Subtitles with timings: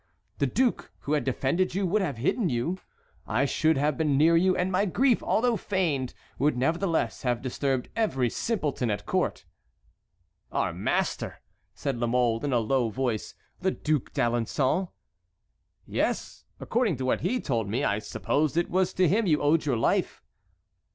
[0.39, 2.79] The duke who had defended you would have hidden you.
[3.27, 7.87] I should have been near you and my grief, although feigned, would nevertheless have disturbed
[7.95, 9.45] every simpleton at court."
[10.51, 11.37] "Our master!"
[11.75, 14.87] said La Mole, in a low voice, "the Duc d'Alençon?"
[15.85, 16.45] "Yes.
[16.59, 19.77] According to what he told me, I supposed it was to him you owed your
[19.77, 20.23] life."